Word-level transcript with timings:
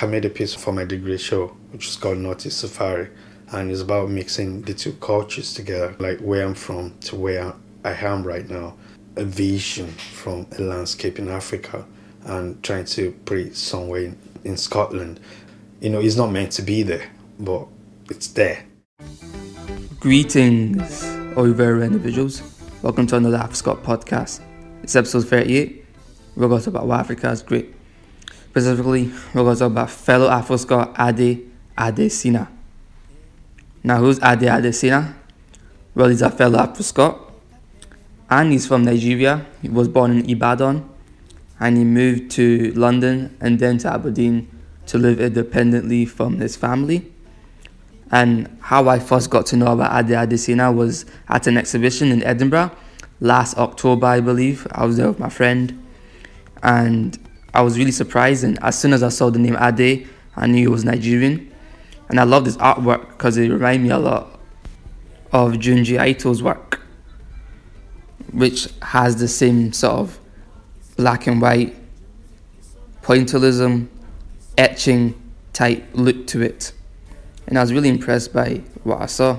I 0.00 0.06
made 0.06 0.24
a 0.24 0.30
piece 0.30 0.54
for 0.54 0.72
my 0.72 0.84
degree 0.84 1.18
show, 1.18 1.48
which 1.70 1.86
is 1.86 1.96
called 1.96 2.18
Northeast 2.18 2.58
Safari, 2.58 3.08
and 3.52 3.70
it's 3.70 3.82
about 3.82 4.10
mixing 4.10 4.62
the 4.62 4.74
two 4.74 4.92
cultures 4.94 5.54
together, 5.54 5.94
like 6.00 6.18
where 6.18 6.44
I'm 6.44 6.54
from 6.54 6.98
to 7.02 7.16
where 7.16 7.52
I 7.84 7.92
am 7.92 8.24
right 8.24 8.48
now, 8.48 8.74
a 9.16 9.24
vision 9.24 9.88
from 9.88 10.46
a 10.58 10.62
landscape 10.62 11.20
in 11.20 11.28
Africa, 11.28 11.84
and 12.24 12.60
trying 12.64 12.86
to 12.86 13.12
put 13.26 13.38
it 13.38 13.56
somewhere 13.56 14.02
in, 14.04 14.18
in 14.42 14.56
Scotland. 14.56 15.20
You 15.80 15.90
know, 15.90 16.00
it's 16.00 16.16
not 16.16 16.32
meant 16.32 16.50
to 16.52 16.62
be 16.62 16.82
there, 16.82 17.08
but 17.38 17.68
it's 18.10 18.28
there. 18.28 18.64
Greetings, 20.00 21.04
all 21.36 21.46
you 21.46 21.54
very 21.54 21.84
individuals. 21.84 22.42
Welcome 22.82 23.06
to 23.08 23.16
another 23.16 23.38
AfriScot 23.38 23.82
podcast. 23.82 24.40
It's 24.82 24.96
episode 24.96 25.28
38. 25.28 25.84
We're 26.34 26.48
going 26.48 26.60
to 26.60 26.64
talk 26.64 26.74
about 26.74 26.86
why 26.88 26.98
Africa 26.98 27.30
is 27.30 27.42
great. 27.42 27.72
Specifically, 28.52 29.10
talk 29.32 29.60
about 29.62 29.88
fellow 29.88 30.28
AfriScot 30.28 30.92
Ade 31.00 31.50
Adesina. 31.78 32.48
Now, 33.82 33.96
who's 33.96 34.18
Ade 34.18 34.40
Adesina? 34.40 35.14
Well, 35.94 36.10
he's 36.10 36.20
a 36.20 36.28
fellow 36.28 36.58
AfriScot 36.58 37.18
and 38.28 38.52
he's 38.52 38.66
from 38.66 38.84
Nigeria. 38.84 39.46
He 39.62 39.70
was 39.70 39.88
born 39.88 40.18
in 40.18 40.28
Ibadan 40.28 40.86
and 41.60 41.78
he 41.78 41.84
moved 41.84 42.30
to 42.32 42.74
London 42.74 43.34
and 43.40 43.58
then 43.58 43.78
to 43.78 43.90
Aberdeen 43.90 44.48
to 44.84 44.98
live 44.98 45.18
independently 45.18 46.04
from 46.04 46.36
his 46.36 46.54
family. 46.54 47.10
And 48.10 48.54
how 48.60 48.86
I 48.86 48.98
first 48.98 49.30
got 49.30 49.46
to 49.46 49.56
know 49.56 49.72
about 49.72 49.98
Ade 49.98 50.10
Adesina 50.14 50.74
was 50.76 51.06
at 51.26 51.46
an 51.46 51.56
exhibition 51.56 52.12
in 52.12 52.22
Edinburgh 52.22 52.72
last 53.20 53.56
October, 53.56 54.08
I 54.08 54.20
believe. 54.20 54.66
I 54.72 54.84
was 54.84 54.98
there 54.98 55.08
with 55.08 55.18
my 55.18 55.30
friend, 55.30 55.82
and 56.62 57.18
I 57.54 57.62
was 57.62 57.78
really 57.78 57.92
surprised. 57.92 58.44
And 58.44 58.58
as 58.62 58.78
soon 58.78 58.92
as 58.92 59.02
I 59.02 59.08
saw 59.08 59.30
the 59.30 59.38
name 59.38 59.56
Ade, 59.60 60.08
I 60.36 60.46
knew 60.46 60.58
he 60.60 60.68
was 60.68 60.84
Nigerian. 60.84 61.52
And 62.08 62.20
I 62.20 62.24
loved 62.24 62.46
his 62.46 62.56
artwork 62.58 63.08
because 63.08 63.36
it 63.36 63.48
reminded 63.50 63.82
me 63.82 63.90
a 63.90 63.98
lot 63.98 64.40
of 65.32 65.52
Junji 65.54 65.98
Ito's 66.00 66.42
work, 66.42 66.80
which 68.32 68.68
has 68.82 69.16
the 69.16 69.28
same 69.28 69.72
sort 69.72 69.94
of 69.94 70.20
black 70.96 71.26
and 71.26 71.40
white 71.40 71.74
pointillism, 73.02 73.88
etching 74.58 75.14
type 75.52 75.84
look 75.94 76.26
to 76.26 76.42
it 76.42 76.72
and 77.46 77.58
I 77.58 77.62
was 77.62 77.72
really 77.72 77.88
impressed 77.88 78.32
by 78.32 78.62
what 78.84 79.00
I 79.00 79.06
saw. 79.06 79.38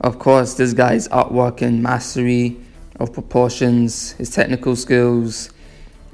Of 0.00 0.18
course, 0.18 0.54
this 0.54 0.72
guy's 0.72 1.08
artwork 1.08 1.62
and 1.62 1.82
mastery 1.82 2.58
of 3.00 3.12
proportions, 3.12 4.12
his 4.12 4.30
technical 4.30 4.76
skills 4.76 5.50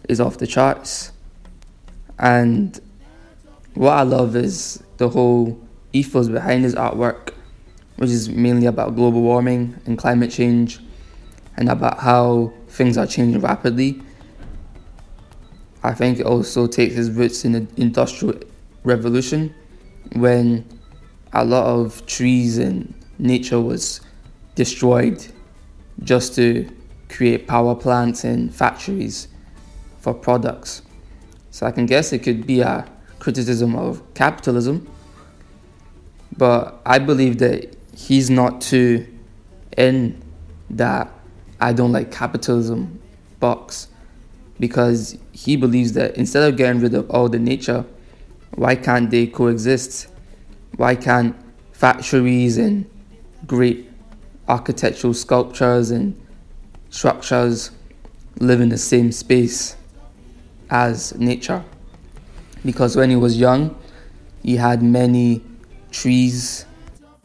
is 0.08 0.20
off 0.20 0.38
the 0.38 0.46
charts. 0.46 1.12
And 2.18 2.78
what 3.74 3.92
I 3.92 4.02
love 4.02 4.36
is 4.36 4.82
the 4.98 5.08
whole 5.08 5.60
ethos 5.92 6.28
behind 6.28 6.64
his 6.64 6.74
artwork, 6.74 7.30
which 7.96 8.10
is 8.10 8.28
mainly 8.28 8.66
about 8.66 8.94
global 8.94 9.22
warming 9.22 9.80
and 9.86 9.98
climate 9.98 10.30
change 10.30 10.80
and 11.56 11.68
about 11.68 11.98
how 11.98 12.52
things 12.68 12.96
are 12.96 13.06
changing 13.06 13.40
rapidly. 13.40 14.02
I 15.82 15.94
think 15.94 16.20
it 16.20 16.26
also 16.26 16.66
takes 16.66 16.94
its 16.94 17.08
roots 17.08 17.44
in 17.44 17.52
the 17.52 17.66
industrial 17.76 18.38
revolution 18.84 19.54
when 20.14 20.64
a 21.32 21.44
lot 21.44 21.66
of 21.66 22.06
trees 22.06 22.58
and 22.58 22.94
nature 23.18 23.60
was 23.60 24.00
destroyed 24.54 25.26
just 26.02 26.34
to 26.34 26.68
create 27.08 27.46
power 27.46 27.74
plants 27.74 28.24
and 28.24 28.54
factories 28.54 29.28
for 30.02 30.12
products. 30.12 30.82
So 31.52 31.64
I 31.64 31.70
can 31.70 31.86
guess 31.86 32.12
it 32.12 32.18
could 32.18 32.44
be 32.44 32.60
a 32.60 32.84
criticism 33.20 33.76
of 33.76 34.02
capitalism, 34.14 34.90
but 36.36 36.80
I 36.84 36.98
believe 36.98 37.38
that 37.38 37.76
he's 37.96 38.28
not 38.28 38.60
too 38.60 39.06
in 39.78 40.20
that 40.70 41.08
I 41.60 41.72
don't 41.72 41.92
like 41.92 42.10
capitalism 42.10 43.00
box 43.38 43.88
because 44.58 45.16
he 45.32 45.56
believes 45.56 45.92
that 45.92 46.16
instead 46.16 46.50
of 46.50 46.56
getting 46.56 46.82
rid 46.82 46.94
of 46.94 47.08
all 47.08 47.28
the 47.28 47.38
nature, 47.38 47.84
why 48.56 48.74
can't 48.74 49.08
they 49.08 49.28
coexist? 49.28 50.08
Why 50.76 50.96
can't 50.96 51.36
factories 51.72 52.58
and 52.58 52.90
great 53.46 53.88
architectural 54.48 55.14
sculptures 55.14 55.92
and 55.92 56.20
structures 56.90 57.70
live 58.40 58.60
in 58.60 58.68
the 58.68 58.78
same 58.78 59.12
space 59.12 59.76
as 60.72 61.14
nature? 61.18 61.62
Because 62.64 62.96
when 62.96 63.10
he 63.10 63.16
was 63.16 63.38
young, 63.38 63.76
he 64.42 64.56
had 64.56 64.82
many 64.82 65.42
trees, 65.90 66.64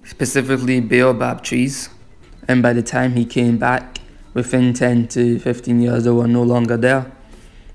specifically 0.03 0.81
baobab 0.81 1.43
trees, 1.43 1.89
and 2.47 2.61
by 2.61 2.73
the 2.73 2.83
time 2.83 3.13
he 3.13 3.25
came 3.25 3.57
back, 3.57 3.99
within 4.33 4.73
10 4.73 5.07
to 5.07 5.39
15 5.39 5.81
years, 5.81 6.03
they 6.03 6.11
were 6.11 6.27
no 6.27 6.43
longer 6.43 6.77
there. 6.77 7.11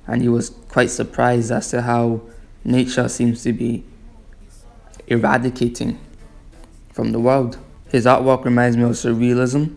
And 0.06 0.20
he 0.20 0.28
was 0.28 0.50
quite 0.50 0.90
surprised 0.90 1.50
as 1.50 1.70
to 1.70 1.82
how 1.82 2.20
nature 2.64 3.08
seems 3.08 3.42
to 3.44 3.52
be 3.52 3.84
eradicating 5.06 5.98
from 6.92 7.12
the 7.12 7.18
world. 7.18 7.58
His 7.88 8.04
artwork 8.04 8.44
reminds 8.44 8.76
me 8.76 8.84
of 8.84 8.90
surrealism, 8.90 9.76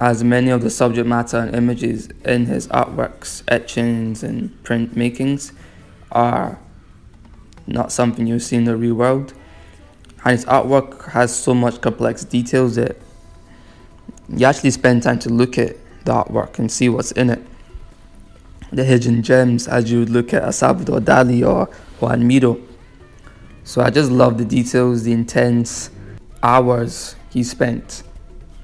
as 0.00 0.24
many 0.24 0.50
of 0.50 0.62
the 0.62 0.70
subject 0.70 1.06
matter 1.06 1.36
and 1.36 1.54
images 1.54 2.08
in 2.24 2.46
his 2.46 2.66
artworks, 2.68 3.42
etchings, 3.48 4.22
and 4.22 4.62
print 4.64 4.96
makings 4.96 5.52
are 6.10 6.58
not 7.66 7.92
something 7.92 8.26
you 8.26 8.38
see 8.38 8.56
in 8.56 8.64
the 8.64 8.76
real 8.76 8.94
world. 8.94 9.34
And 10.24 10.32
his 10.32 10.46
artwork 10.46 11.10
has 11.10 11.34
so 11.34 11.54
much 11.54 11.80
complex 11.80 12.24
details 12.24 12.76
that 12.76 12.96
you 14.28 14.46
actually 14.46 14.70
spend 14.70 15.02
time 15.02 15.18
to 15.20 15.28
look 15.28 15.58
at 15.58 15.76
the 16.04 16.12
artwork 16.12 16.58
and 16.58 16.72
see 16.72 16.88
what's 16.88 17.12
in 17.12 17.30
it 17.30 17.46
the 18.72 18.84
hidden 18.84 19.22
gems 19.22 19.66
as 19.66 19.90
you 19.90 20.00
would 20.00 20.10
look 20.10 20.32
at 20.32 20.46
a 20.46 20.52
Salvador 20.52 21.00
Dali 21.00 21.46
or 21.46 21.66
Juan 22.00 22.26
Miro. 22.26 22.60
So 23.64 23.82
I 23.82 23.90
just 23.90 24.10
love 24.10 24.38
the 24.38 24.44
details, 24.44 25.02
the 25.02 25.12
intense 25.12 25.90
hours 26.42 27.16
he 27.30 27.42
spent 27.42 28.02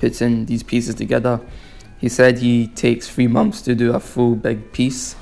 putting 0.00 0.46
these 0.46 0.62
pieces 0.62 0.94
together. 0.94 1.40
He 1.98 2.08
said 2.08 2.38
he 2.38 2.68
takes 2.68 3.08
three 3.08 3.26
months 3.26 3.62
to 3.62 3.74
do 3.74 3.92
a 3.94 4.00
full 4.00 4.34
big 4.34 4.72
piece 4.72 5.16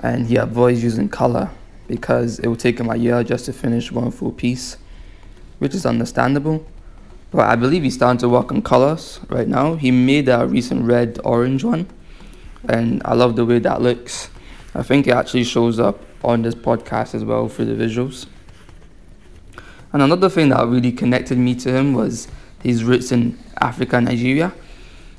and 0.00 0.26
he 0.26 0.36
avoids 0.36 0.82
using 0.82 1.08
color 1.08 1.50
because 1.88 2.38
it 2.38 2.46
will 2.46 2.56
take 2.56 2.78
him 2.78 2.90
a 2.90 2.96
year 2.96 3.22
just 3.24 3.46
to 3.46 3.52
finish 3.52 3.90
one 3.90 4.10
full 4.10 4.32
piece, 4.32 4.76
which 5.58 5.74
is 5.74 5.86
understandable. 5.86 6.66
But 7.30 7.48
I 7.48 7.56
believe 7.56 7.82
he's 7.82 7.94
starting 7.94 8.18
to 8.18 8.28
work 8.28 8.52
on 8.52 8.62
colors 8.62 9.20
right 9.28 9.48
now. 9.48 9.74
He 9.74 9.90
made 9.90 10.28
a 10.28 10.46
recent 10.46 10.84
red 10.84 11.18
orange 11.24 11.64
one 11.64 11.88
and 12.68 13.02
I 13.04 13.14
love 13.14 13.36
the 13.36 13.44
way 13.44 13.58
that 13.58 13.82
looks. 13.82 14.30
I 14.74 14.82
think 14.82 15.06
it 15.06 15.12
actually 15.12 15.44
shows 15.44 15.78
up 15.78 16.00
on 16.22 16.42
this 16.42 16.54
podcast 16.54 17.14
as 17.14 17.24
well 17.24 17.48
for 17.48 17.64
the 17.64 17.74
visuals. 17.74 18.26
And 19.92 20.02
another 20.02 20.28
thing 20.28 20.48
that 20.48 20.66
really 20.66 20.92
connected 20.92 21.38
me 21.38 21.54
to 21.56 21.72
him 21.72 21.94
was 21.94 22.26
his 22.64 22.82
roots 22.82 23.12
in 23.12 23.38
Africa, 23.60 24.00
Nigeria, 24.00 24.52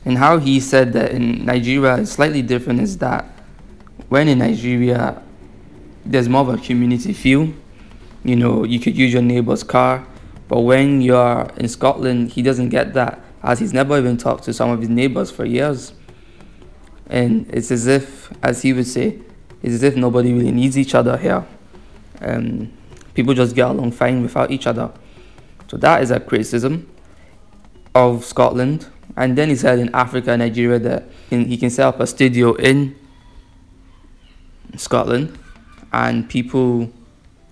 and 0.03 0.17
how 0.17 0.37
he 0.37 0.59
said 0.59 0.91
that 0.93 1.11
in 1.11 1.45
Nigeria 1.45 1.97
it's 1.97 2.11
slightly 2.11 2.41
different 2.41 2.81
is 2.81 2.97
that 2.97 3.25
when 4.09 4.27
in 4.27 4.39
Nigeria 4.39 5.21
there's 6.05 6.29
more 6.29 6.41
of 6.41 6.49
a 6.49 6.57
community 6.57 7.13
feel. 7.13 7.51
You 8.23 8.35
know, 8.35 8.63
you 8.63 8.79
could 8.79 8.97
use 8.97 9.11
your 9.11 9.21
neighbor's 9.21 9.63
car, 9.63 10.05
but 10.47 10.61
when 10.61 11.01
you're 11.01 11.49
in 11.57 11.67
Scotland, 11.67 12.31
he 12.31 12.41
doesn't 12.41 12.69
get 12.69 12.93
that 12.93 13.19
as 13.43 13.59
he's 13.59 13.73
never 13.73 13.97
even 13.97 14.17
talked 14.17 14.43
to 14.45 14.53
some 14.53 14.69
of 14.69 14.79
his 14.79 14.89
neighbors 14.89 15.31
for 15.31 15.45
years. 15.45 15.93
And 17.07 17.47
it's 17.51 17.71
as 17.71 17.85
if, 17.85 18.31
as 18.43 18.61
he 18.61 18.73
would 18.73 18.87
say, 18.87 19.19
it's 19.61 19.75
as 19.75 19.83
if 19.83 19.95
nobody 19.95 20.33
really 20.33 20.51
needs 20.51 20.77
each 20.77 20.95
other 20.95 21.17
here. 21.17 21.45
Um, 22.21 22.71
people 23.13 23.33
just 23.33 23.55
get 23.55 23.69
along 23.69 23.91
fine 23.91 24.21
without 24.21 24.49
each 24.51 24.65
other. 24.65 24.91
So 25.67 25.77
that 25.77 26.01
is 26.01 26.11
a 26.11 26.19
criticism 26.19 26.89
of 27.95 28.23
Scotland. 28.23 28.87
And 29.17 29.37
then 29.37 29.49
he 29.49 29.55
said 29.55 29.79
in 29.79 29.89
Africa, 29.95 30.37
Nigeria, 30.37 30.77
that 30.79 31.09
he 31.29 31.57
can 31.57 31.69
set 31.69 31.85
up 31.87 31.99
a 31.99 32.05
studio 32.05 32.53
in 32.53 32.95
Scotland 34.75 35.37
and 35.93 36.29
people 36.29 36.91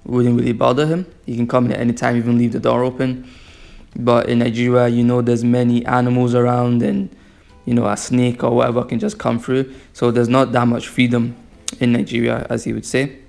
wouldn't 0.04 0.38
really 0.38 0.54
bother 0.54 0.86
him. 0.86 1.12
He 1.26 1.36
can 1.36 1.48
come 1.48 1.66
in 1.66 1.72
at 1.72 1.80
any 1.80 1.94
time, 1.94 2.18
even 2.18 2.38
leave 2.38 2.52
the 2.52 2.60
door 2.60 2.84
open. 2.84 3.30
But 3.96 4.28
in 4.28 4.40
Nigeria, 4.40 4.90
you 4.90 5.04
know, 5.04 5.22
there's 5.22 5.44
many 5.44 5.86
animals 5.86 6.36
around 6.36 6.84
and 6.84 7.10
you 7.66 7.74
know, 7.74 7.88
a 7.88 7.96
snake 7.96 8.44
or 8.44 8.52
whatever 8.52 8.84
can 8.84 9.00
just 9.00 9.18
come 9.18 9.40
through. 9.40 9.74
So 9.94 10.12
there's 10.12 10.30
not 10.30 10.52
that 10.52 10.68
much 10.68 10.88
freedom 10.88 11.36
in 11.80 11.94
Nigeria, 11.94 12.46
as 12.50 12.66
he 12.66 12.74
would 12.74 12.86
say. 12.86 13.20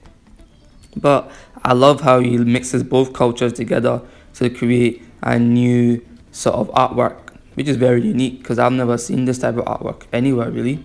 But 0.97 1.31
I 1.63 1.73
love 1.73 2.01
how 2.01 2.21
he 2.21 2.37
mixes 2.39 2.83
both 2.83 3.13
cultures 3.13 3.53
together 3.53 4.03
to 4.35 4.51
create 4.51 5.03
a 5.23 5.39
new 5.39 6.05
sort 6.35 6.57
of 6.57 6.69
artwork, 6.73 7.31
which 7.55 7.69
is 7.69 7.77
very 7.77 8.03
unique 8.03 8.39
because 8.39 8.59
I've 8.59 8.73
never 8.73 8.99
seen 8.99 9.25
this 9.25 9.39
type 9.39 9.57
of 9.57 9.65
artwork 9.65 10.03
anywhere 10.13 10.51
really. 10.51 10.85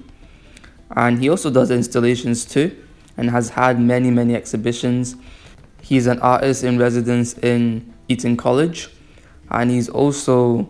And 0.95 1.19
he 1.19 1.29
also 1.29 1.49
does 1.49 1.71
installations 1.71 2.45
too, 2.45 2.75
and 3.17 3.29
has 3.31 3.49
had 3.49 3.79
many, 3.79 4.11
many 4.11 4.35
exhibitions. 4.35 5.15
He's 5.81 6.07
an 6.07 6.19
artist 6.19 6.63
in 6.63 6.77
residence 6.77 7.33
in 7.37 7.93
Eton 8.07 8.37
College, 8.37 8.89
and 9.49 9.71
he's 9.71 9.89
also 9.89 10.69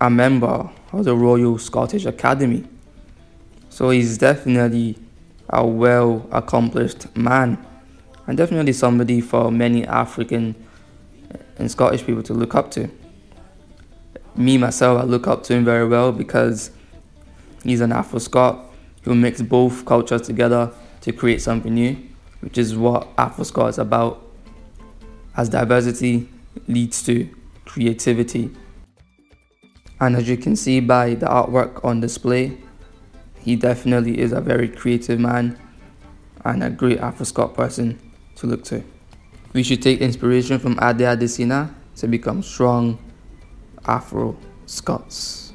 a 0.00 0.10
member 0.10 0.68
of 0.92 1.04
the 1.04 1.14
Royal 1.14 1.58
Scottish 1.58 2.04
Academy. 2.04 2.64
So 3.68 3.90
he's 3.90 4.18
definitely 4.18 4.98
a 5.48 5.64
well 5.64 6.28
accomplished 6.32 7.16
man, 7.16 7.64
and 8.26 8.36
definitely 8.36 8.72
somebody 8.72 9.20
for 9.20 9.50
many 9.52 9.86
African 9.86 10.54
and 11.58 11.70
Scottish 11.70 12.04
people 12.04 12.22
to 12.24 12.34
look 12.34 12.54
up 12.54 12.70
to. 12.72 12.90
Me, 14.36 14.56
myself, 14.56 15.00
I 15.00 15.04
look 15.04 15.26
up 15.26 15.42
to 15.44 15.54
him 15.54 15.64
very 15.64 15.86
well 15.86 16.12
because 16.12 16.70
he's 17.64 17.80
an 17.80 17.92
Afro 17.92 18.18
Scot 18.18 18.66
who 19.02 19.14
mixed 19.14 19.48
both 19.48 19.84
cultures 19.84 20.22
together 20.22 20.72
to 21.00 21.12
create 21.12 21.40
something 21.40 21.74
new, 21.74 21.96
which 22.40 22.58
is 22.58 22.76
what 22.76 23.08
Afro 23.18 23.44
Scot 23.44 23.70
is 23.70 23.78
about. 23.78 24.22
As 25.36 25.48
diversity 25.48 26.28
leads 26.68 27.02
to 27.04 27.28
creativity. 27.64 28.50
And 30.00 30.16
as 30.16 30.28
you 30.28 30.36
can 30.36 30.56
see 30.56 30.80
by 30.80 31.14
the 31.14 31.26
artwork 31.26 31.84
on 31.84 32.00
display, 32.00 32.58
he 33.38 33.56
definitely 33.56 34.18
is 34.18 34.32
a 34.32 34.40
very 34.40 34.68
creative 34.68 35.18
man 35.18 35.58
and 36.44 36.62
a 36.62 36.70
great 36.70 36.98
Afro 36.98 37.24
Scot 37.24 37.54
person 37.54 37.98
to 38.36 38.46
look 38.46 38.64
to. 38.64 38.82
We 39.52 39.62
should 39.62 39.82
take 39.82 40.00
inspiration 40.00 40.58
from 40.58 40.72
Ade 40.74 41.00
Adesina 41.00 41.74
to 41.96 42.06
become 42.06 42.42
strong 42.42 42.98
Afro 43.86 44.36
Scots. 44.66 45.49